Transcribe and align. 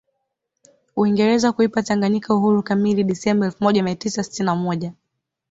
Uingereza 0.95 1.51
kuipa 1.51 1.83
Tanganyika 1.83 2.35
uhuru 2.35 2.63
kamili 2.63 3.03
Disemba 3.03 3.45
elfu 3.45 3.63
moja 3.63 3.83
Mia 3.83 3.95
tisa 3.95 4.23
sitini 4.23 4.45
na 4.45 4.55
moja 4.55 4.93